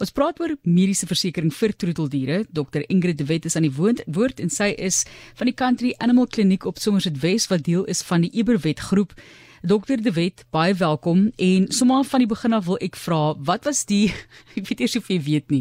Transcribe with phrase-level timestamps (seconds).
[0.00, 2.36] Ons praat oor mediese versekerings vir troeteldiere.
[2.56, 5.02] Dr Ingrid de Wet is aan die woord en sy is
[5.36, 9.12] van die Country Animal Kliniek op Somerset West wat deel is van die Eberwet groep.
[9.60, 13.68] Dokter De Wet, baie welkom en sommer van die begin af wil ek vra, wat
[13.68, 14.06] was die
[14.56, 15.60] ek weet eers of jy weet nie.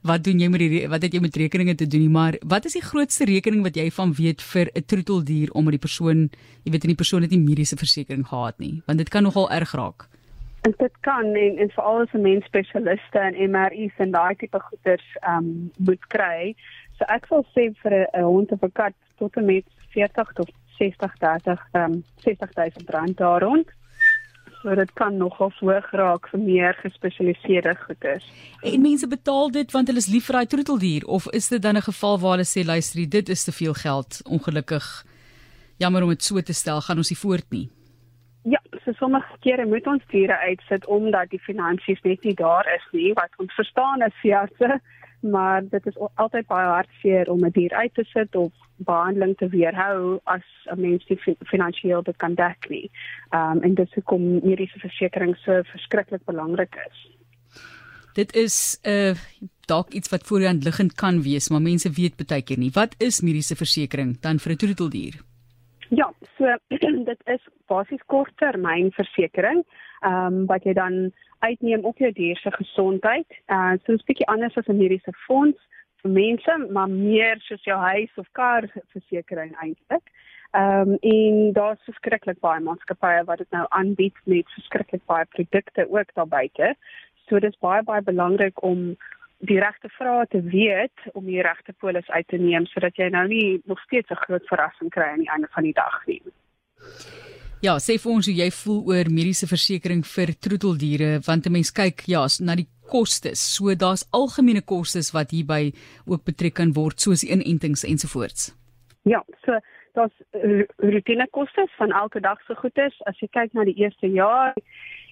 [0.00, 2.64] Wat doen jy met die wat het jy met rekeninge te doen nie, maar wat
[2.64, 6.30] is die grootste rekening wat jy van weet vir 'n troeteldier omdat die persoon,
[6.64, 9.52] jy weet in die persoon het nie mediese versekerings gehad nie, want dit kan nogal
[9.52, 10.08] erg raak.
[10.64, 14.60] En dit kan en, en veral as 'n mens spesialiste in MRI's en daai tipe
[14.60, 16.54] goeders ehm um, moet kry.
[16.96, 20.50] So ek sal sê vir 'n hond of 'n kat tot en met 40 tot
[20.78, 23.68] 60.000 ehm 60000 rand daar rond.
[24.62, 28.24] So dit kan nogal hoog raak vir meer gespesialiseerde goederes.
[28.62, 31.76] En mense betaal dit want hulle is lief vir daai troeteldier of is dit dan
[31.76, 35.04] 'n geval waar hulle sê luister, dit is te veel geld, ongelukkig.
[35.76, 37.70] Jammer om dit so te stel, gaan ons nie voort nie.
[38.84, 43.12] So sommige kere moet ons diere uitsit omdat die finansies net nie daar is nie,
[43.12, 44.80] wat ons verstaan as veeartse
[45.30, 49.48] maar dit is altyd baie hartseer om 'n dier uit te sit of behandeling te
[49.48, 52.90] weerhou as 'n mens nie finansiëel dit kan dek nie.
[53.30, 57.10] Ehm um, en dit is hoekom mediese versekerings so verskriklik belangrik is.
[58.12, 59.14] Dit is 'n uh,
[59.66, 62.70] dalk iets wat voorhand liggend kan wees, maar mense weet baie keer nie.
[62.72, 65.33] Wat is mediese versekerings dan vir 'n troeteldier?
[66.44, 66.56] So
[67.10, 69.62] dit is basies korttermynversekering,
[70.04, 70.96] ehm um, wat jy dan
[71.40, 73.38] uitneem op jou dier se gesondheid.
[73.48, 75.60] Uh so 'n bietjie anders as 'n mediese fonds
[76.02, 80.04] vir mense, maar meer soos jou huis of kar versekering eintlik.
[80.52, 85.88] Ehm um, en daar's verskriklik baie maatskappye wat dit nou aanbied met verskriklik baie produkte
[85.90, 86.74] ook daar buite.
[87.26, 88.96] So dit is baie baie belangrik om
[89.38, 93.26] die regte vrae te weet om die regte polis uit te neem sodat jy nou
[93.28, 96.22] nie nog steeds 'n groot verrassing kry aan die einde van die dag nie.
[97.64, 101.70] Ja, sê vir ons hoe jy voel oor mediese versekerings vir troeteldiere want 'n mens
[101.72, 103.40] kyk ja na die kostes.
[103.54, 105.72] So daar's algemene kostes wat hierby
[106.06, 108.52] ook betrek kan word soos inentings ensovoorts.
[109.04, 109.58] Ja, so
[109.94, 110.16] daar's
[110.76, 112.94] rutine kostes van elke dag se goedes.
[113.06, 114.54] As jy kyk na die eerste jaar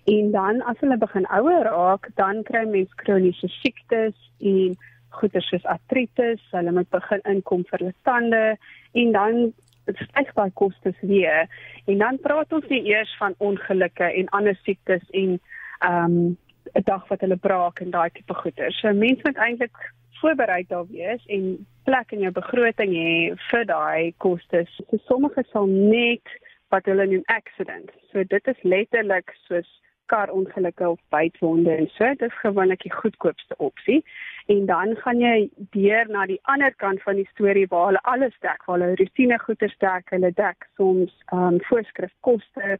[0.05, 4.77] en dan as hulle begin ouer raak, dan kry mens kroniese siektes en
[5.11, 8.57] goedes soos artritis, hulle moet begin inkom vir hulle tande
[8.93, 9.53] en dan
[9.85, 11.49] styg daai kostes weer
[11.87, 15.41] en dan praat ons nie eers van ongelukke en ander siektes en
[15.81, 16.39] ehm um,
[16.79, 18.73] 'n dag wat hulle braak en daai tipe goeder.
[18.73, 19.77] So mense moet eintlik
[20.21, 24.71] voorberei daar wees en plek in jou begroting hê vir daai kostes.
[24.91, 26.27] So sommige sal net
[26.69, 27.91] wat hulle noem accident.
[28.13, 29.69] So dit is letterlik soos
[30.07, 32.09] karongelukke of bytwonde en so.
[32.15, 34.05] Dit is gewoonlik die goedkoopste opsie
[34.47, 38.35] en dan gaan jy deur na die ander kant van die storie waar hulle alles
[38.41, 42.79] dek, waar hulle rutine goeder dek, hulle dek soms ehm um, voorskrifkoste,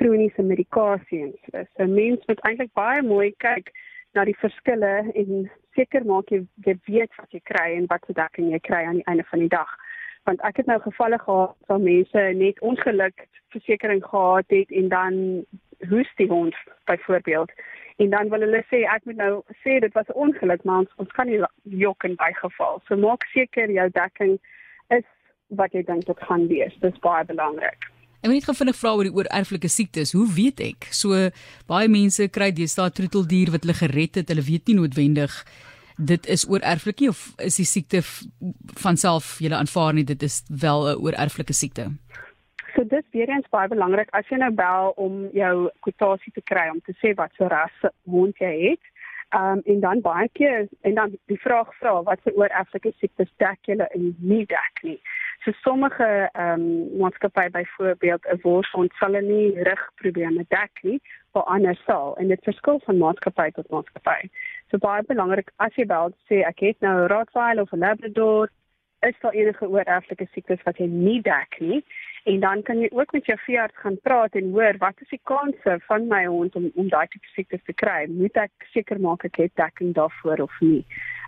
[0.00, 1.66] kroniese medikasie en so.
[1.76, 3.70] So mense moet eintlik baie mooi kyk
[4.14, 8.16] na die verskille en seker maak jy, jy weet wat jy kry en wat se
[8.16, 9.70] dekking jy kry aan die einde van die dag.
[10.24, 15.16] Want ek het nou gevalle gehad waar mense net ongeluk versekerings gehad het en dan
[15.88, 16.54] hoes die hond
[16.84, 17.50] byvoorbeeld
[17.96, 20.92] en dan wil hulle sê ek moet nou sê dit was 'n ongeluk maar ons,
[20.96, 22.82] ons kan nie jok in bygeval.
[22.86, 24.38] So maak seker jou dekking
[24.88, 25.06] is
[25.48, 26.74] wat jy dink dit gaan wees.
[26.80, 27.90] Dit is baie belangrik.
[28.22, 30.12] Ek wil net gou vinnig vra oor die oorerflike siektes.
[30.12, 30.86] Hoe weet ek?
[30.90, 31.30] So
[31.66, 34.28] baie mense kry deesdae troeteldier wat hulle gered het.
[34.28, 35.44] Hulle weet nie noodwendig
[35.96, 38.00] dit is oorerflik nie of is die siekte
[38.82, 41.92] van self jy aanvaar nie dit is wel 'n oorerflike siekte.
[42.74, 46.66] So dit weer eens baie belangrik as jy nou bel om jou kwotasie te kry
[46.72, 48.90] om te sê wat so ras hond jy het.
[49.34, 52.90] Ehm um, en dan baie keer en dan die vraag vra wat se oor Afrika
[52.98, 54.98] siektes dek jy en nie dek nie.
[55.44, 61.00] So sommige ehm um, maatskappye byvoorbeeld 'n worshond sal nie rugprobleme dek nie,
[61.32, 64.28] maar ander sal en dit verskil van maatskappy tot maatskappy.
[64.70, 68.48] So baie belangrik as jy bel sê ek het nou 'n Rottweiler of 'n Labrador,
[69.00, 71.84] is daar enige oor Afrika siektes wat jy nie dek nie?
[72.24, 75.20] En dan kan jy ook met jou veearts gaan praat en hoor wat is die
[75.22, 78.06] kanse van my hond om om daai tipe siektes te kry?
[78.08, 80.86] Moet ek seker maak ek het dekking daarvoor of nie?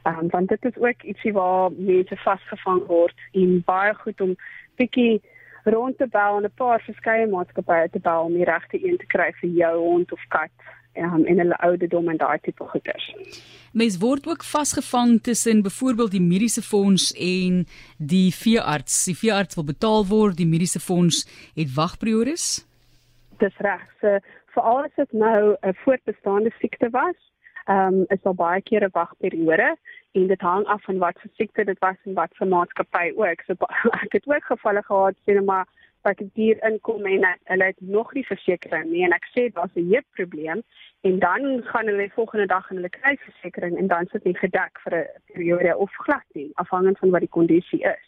[0.09, 4.33] Ehm um, want dit is ook ietsie waar mense vasgevang word en baie goed om
[4.81, 5.21] bietjie
[5.65, 9.07] rond te bel en 'n paar verskeie maatskappye te bel om die regte een te
[9.07, 10.51] kry vir jou hond of kat
[10.99, 13.07] um, en hulle ouderdom en daai tipe goeders.
[13.73, 17.67] Mens word ook vasgevang tussen byvoorbeeld die mediese fonds en
[17.99, 19.05] die veearts.
[19.05, 22.67] Die veearts wil betaal word, die mediese fonds het wagperiodes.
[23.39, 23.85] Dis reg.
[24.01, 24.19] So
[24.57, 27.19] veral as dit nou 'n voortbestaande siekte was,
[27.67, 29.77] ehm um, is daar baie keer 'n wagperiode
[30.13, 33.43] en dit hang af van wat vir siekte dit was en wat vir maatskappy ook.
[33.47, 33.53] So
[34.05, 35.67] ek het ook gevalle gehad sien maar
[36.07, 39.77] wat 'n dier inkom en hulle het nog nie versekerings nie en ek sê daar's
[39.77, 40.63] 'n heep probleem
[41.09, 44.81] en dan gaan hulle volgende dag in hulle kry versekerings en dan sit dit gedek
[44.85, 48.07] vir 'n periode of glad nie afhangend van wat die kondisie is.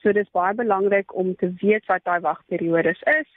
[0.00, 3.28] So dis baie belangrik om te weet wat daai wagperiodes is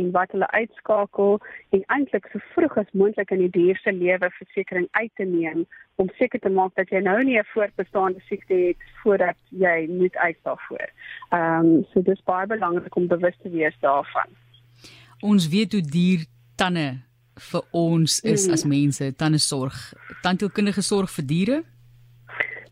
[0.00, 1.38] en wat hulle uitskakel
[1.76, 5.64] en eintlik so vroeg as moontlik in die dier se lewe versekerings uit te neem
[6.02, 10.16] om seker te maak dat jy nou nie 'n voortbestaande siekte het voordat jy moet
[10.16, 10.88] uit daarvoor.
[11.30, 14.28] Ehm um, so dis baie belangrik om bewus te wees daarvan.
[15.20, 16.26] Ons weet hoe dier
[16.56, 16.98] tande
[17.50, 18.52] vir ons is mm.
[18.52, 21.64] as mense, tande sorg, tandheelkundige sorg vir diere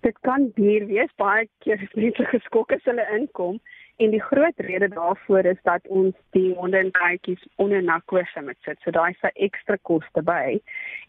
[0.04, 3.60] dit kan duur wees baie keer is mense geskok as hulle inkom
[3.96, 8.58] en die groot rede daarvoor is dat ons die honde en katjies onder narkose moet
[8.61, 8.79] sit.
[8.82, 10.58] So daai se ekstra koste by.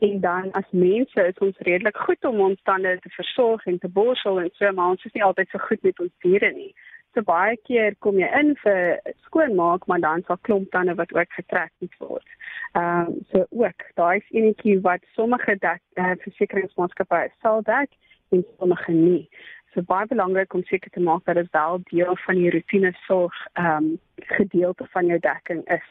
[0.05, 3.89] En dan as mense is ons redelik goed om ons tande te versorg en te
[3.89, 6.73] borsel en so maar ons is nie altyd so goed met ons diere nie.
[7.15, 11.37] So baie keer kom jy in vir skoonmaak, maar dan sal klomp tande wat ook
[11.39, 12.33] getrek moet word.
[12.75, 17.89] Ehm um, so ook daai is enetjie wat sommige dat uh, versekeringsmaatskappye sal dek
[18.35, 19.29] en sommige nie.
[19.75, 23.35] So baie belangrik om seker te maak dat dit wel deel van die rotine sorg
[23.53, 25.87] ehm um, gedeelte van jou dekking is,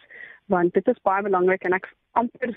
[0.48, 2.54] want dit is baie belangrik en ek amper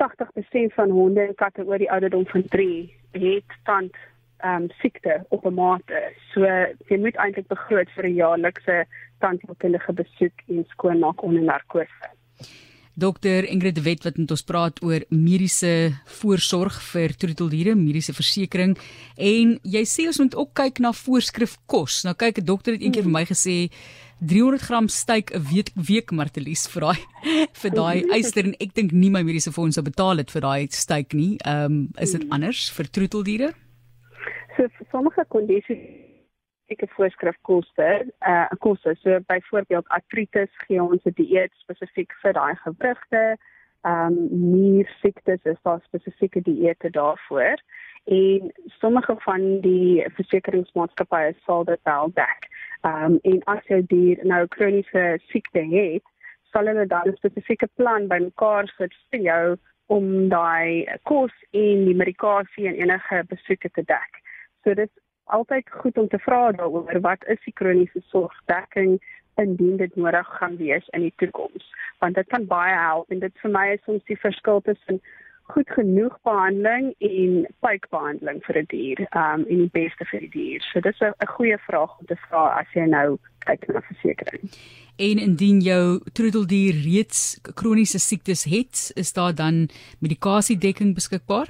[0.00, 2.70] 80% van honde en katte oor die ouderdom van 3
[3.12, 4.00] het tand
[4.38, 6.00] ehm um, siekte op 'n mate.
[6.32, 6.40] So
[6.88, 8.86] jy moet eintlik begroot vir 'n jaarlikse
[9.18, 12.08] tandheelkundige besoek en skoonmaak onder narkose.
[12.96, 18.80] Dokter Ingrid Wet wat met ons praat oor mediese voorsorg vir troeteldiere, mediese versekerings
[19.20, 22.04] en jy sê ons moet ook kyk na voorskrif kos.
[22.08, 23.68] Nou kyk 'n dokter het eendag vir my gesê
[24.24, 27.00] 300 gram steak 'n week, week Martelies vir daai
[27.60, 30.66] vir daai eister en ek dink nie my mediese fonds sou betaal dit vir daai
[30.70, 31.36] steak nie.
[31.44, 33.52] Ehm um, is dit anders vir troeteldiere?
[34.56, 35.84] So vir sommige kondisies
[36.66, 38.96] spesifieke voorskrifkoste, uh koste.
[39.00, 43.36] So byvoorbeeld artritis gee ons 'n dieet spesifiek vir daai gewrigte.
[43.84, 47.56] Um niersiektes is daar spesifieke dieete daarvoor.
[48.04, 52.48] En sommige van die versekeringsmaatskappye sal dit wel dek.
[52.82, 56.02] Um en as jou dier nou kroniese siekte het,
[56.52, 61.94] sal hulle dan 'n spesifieke plan bymekaar sit vir jou om daai kos en die
[61.94, 64.22] medikasie en enige besoeke te dek.
[64.64, 64.90] So dit
[65.26, 68.98] altyd goed om te vra daaroor wat is die kroniese sorgdekking
[69.36, 73.42] indien dit nodig gaan wees in die toekoms want dit kan baie help en dit
[73.42, 75.00] vir my is ons die verskil tussen
[75.54, 80.30] goed genoeg behandeling en pykbehandeling vir 'n die dier um en die beste vir die
[80.30, 80.60] dier.
[80.72, 84.58] So dis 'n goeie vraag om te vra as jy nou kyk na versekerings.
[84.98, 89.68] En indien jou troeteldier reeds kroniese siektes het, is daar dan
[90.00, 91.48] medikasiedekking beskikbaar?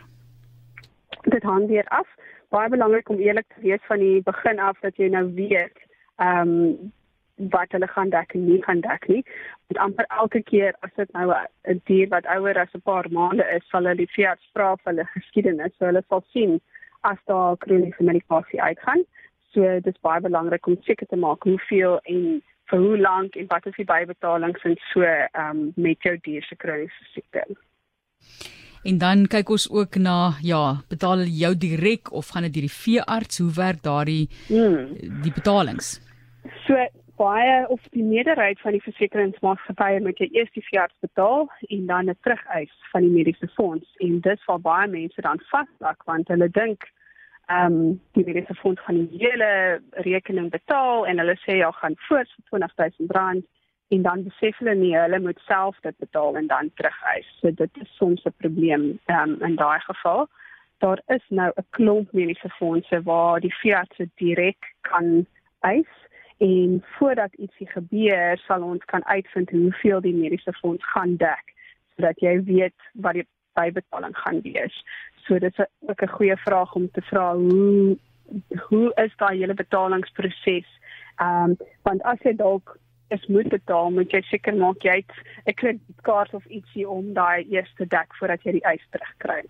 [1.23, 2.16] Dit hang weer af
[2.51, 5.83] baie belangrik om eerlik te wees van die begin af dat jy nou weet
[6.17, 6.93] ehm um,
[7.37, 9.23] wat hulle gaan dek en nie gaan dek nie.
[9.67, 11.35] Want amper elke keer as dit nou
[11.69, 14.93] 'n dier wat ouer as 'n paar maande is, sal hulle die veearts vra vir
[14.93, 16.61] hulle geskiedenis, so hulle sal sien
[17.01, 19.05] as daar kroniese medikasie uitgaan.
[19.53, 23.47] So dit is baie belangrik om seker te maak hoeveel en vir hoe lank en
[23.47, 27.45] wat is die bybetalings en so ehm um, met jou dier se kroniese siekte.
[28.87, 32.67] En dan kyk ons ook na ja, betaal hulle jou direk of gaan dit deur
[32.69, 33.41] die veearts?
[33.43, 34.93] Hoe werk daardie hmm.
[35.25, 35.97] die betalings?
[36.67, 36.79] So
[37.19, 42.11] baie of die meerderheid van die versekeringsmaatskappye moet jy eers die veearts betaal en dan
[42.13, 46.49] 'n terugeis van die mediese fonds en dit val baie mense dan vasplak want hulle
[46.61, 46.87] dink
[47.49, 51.95] ehm um, die mediese fonds gaan die hele rekening betaal en hulle sê ja gaan
[52.09, 53.45] voor 20000 rand
[53.89, 57.29] en dan besef hulle nie hulle moet self dit betaal en dan terugeis.
[57.41, 60.29] So dit is soms 'n probleem um, in daai geval.
[60.79, 65.27] Daar is nou 'n klomp mediese fondse waar die veearts direk kan
[65.61, 65.93] eis
[66.39, 71.55] en voordat ietsie gebeur sal ons kan uitvind hoeveel die mediese fonds gaan dek
[71.95, 73.27] sodat jy weet wat die
[73.57, 74.85] bybetaling gaan wees.
[75.25, 77.99] So dit is ook 'n goeie vraag om te vra hoe
[78.69, 80.69] hoe is daai hele betalingsproses?
[81.17, 82.79] Ehm um, want as jy dalk
[83.09, 85.13] is moet betaal, moet jy seker maak jy het
[85.47, 89.43] 'n kredietkaart of ietsie om daai eerste dek voordat jy die eis terugkry.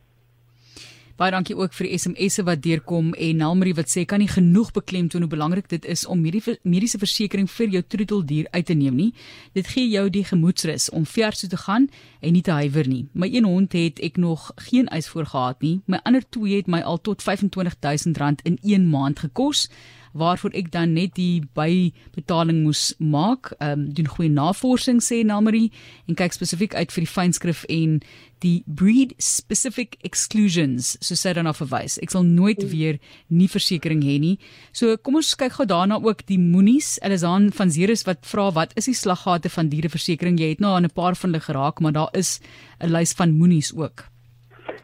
[1.16, 4.68] Baie dankie ook vir die SMS'e wat deurkom en Nelmarie wat sê kan nie genoeg
[4.76, 8.98] beklemtoon hoe belangrik dit is om mediese mediese versekerings vir jou troeteldier uit te neem
[9.00, 9.14] nie.
[9.56, 11.88] Dit gee jou die gemoedsrus om vers toe te gaan
[12.20, 13.06] en nie te huiwer nie.
[13.14, 15.80] My een hond het ek nog geen eis voor gehad nie.
[15.86, 19.70] My ander twee het my al tot R25000 in 1 maand gekos
[20.16, 23.52] waarvoor ek dan net die bybetaling moes maak.
[23.58, 25.72] Ehm um, doen goeie navorsing sê Namarie
[26.08, 28.00] en kyk spesifiek uit vir die fynskrif en
[28.44, 31.96] die breed specific exclusions so sê dan af verwys.
[32.02, 32.72] Ek sal nooit mm.
[32.72, 34.34] weer nie versekerings hê nie.
[34.76, 36.96] So kom ons kyk gou daarna ook die moenies.
[37.06, 40.40] Elizaan van Zeres wat vra wat is die slaggate van diereversekering?
[40.40, 42.40] Jy het nou aan 'n paar van hulle geraak, maar daar is
[42.80, 44.08] 'n lys van moenies ook.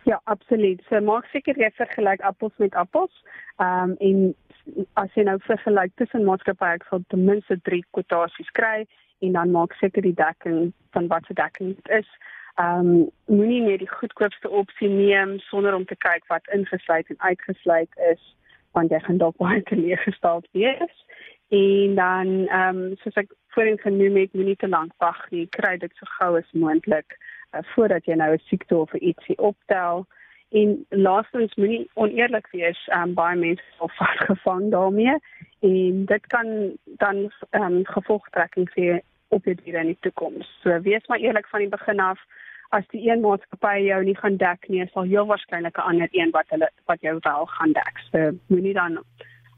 [0.04, 0.80] Ja, absoluut.
[0.88, 3.12] So maak seker jy vergelyk appels met appels.
[3.58, 4.34] Ehm um, en
[4.94, 8.84] as jy nou vergelyk tussen maatskappye, ek sal ten minste 3 kwotasies kry
[9.22, 12.08] en dan maak seker die dekking van wat se dekking dit is.
[12.60, 17.20] Ehm um, moenie net die goedkoopste opsie neem sonder om te kyk wat ingesluit en
[17.30, 18.22] uitgesluit is
[18.76, 20.96] want jy gaan dalk baie teleurgesteld wees.
[21.48, 25.46] En dan ehm um, soos ek voorheen genoem het moenie te lank wag nie.
[25.56, 30.06] Kry dit so gou as moontlik uh, voordat jy nou 'n siekte of ietsie optel
[30.52, 35.16] en laastens moenie oneerlik wees ehm um, baie mense sal vasgevang daarmee
[35.60, 40.48] en dit kan dan ehm um, gevolgtrekking hê op jou diere in die toekoms.
[40.62, 42.20] So wees maar eerlik van die begin af
[42.76, 46.30] as die een maatskappy jou nie gaan dek nie, sal heel waarskynlik 'n ander een
[46.30, 47.96] wat hulle wat jou wel gaan dek.
[48.10, 48.98] So moenie dan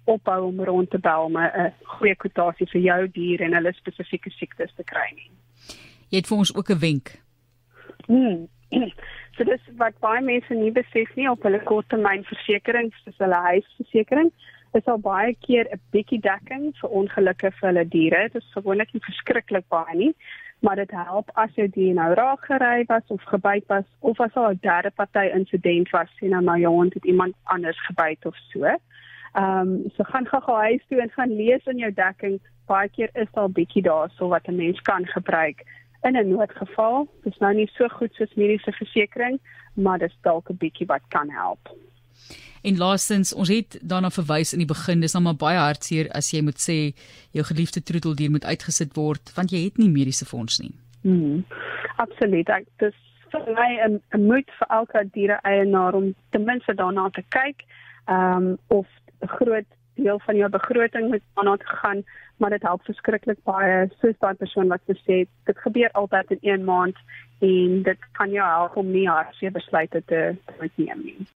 [0.05, 4.31] ophou om rond te bel om 'n goeie kwotasie vir jou dier en hulle spesifieke
[4.31, 5.31] siektes te kry nie.
[6.09, 7.23] Jy het vir ons ook 'n wenk.
[8.07, 8.49] Hmm.
[9.37, 14.31] So dis wat baie mense nie besef nie op hulle korttermynversekerings, soos hulle huisversekering,
[14.79, 18.29] is al baie keer 'n bietjie dekking vir ongelukke vir hulle diere.
[18.29, 20.15] Dit is gewoonlik nie verskriklik baie nie,
[20.63, 24.37] maar dit help as jou dier nou raak gery was of gebyt was of as
[24.37, 28.27] al 'n derde party insident was sien nou maar jou hond het iemand anders gebyt
[28.27, 28.65] of so.
[28.65, 32.41] Ehm um, so gaan gou huis toe en gaan lees in jou dekking.
[32.67, 35.65] Baie keer is daar 'n bietjie daarso wat 'n mens kan gebruik
[36.05, 37.09] in 'n noodgeval.
[37.23, 39.41] Dit is nou nie so goed soos mediese versekerings,
[39.75, 41.69] maar dit is dalk 'n bietjie wat kan help.
[42.63, 46.31] En laastens, ons het daarna verwys in die begin, dis nou maar baie hartseer as
[46.31, 46.77] jy moet sê
[47.31, 50.73] jou geliefde troeteldier moet uitgesit word want jy het nie mediese fonds nie.
[51.03, 51.45] Mm.
[51.97, 52.49] Absoluut.
[52.49, 52.97] Ek dis
[53.31, 57.65] vir my 'n moed vir elke diere eienaar om ten minste daarna te kyk,
[58.09, 58.87] ehm um, of
[59.23, 62.05] 'n groot deel van jou begroting moet daarna te gaan,
[62.37, 66.65] maar dit help verskriklik baie soos daai persoon wat gesê dit gebeur altyd in een
[66.65, 66.99] maand
[67.39, 71.27] en dit kan jou help om nie hartseer besluite te, te neem nie.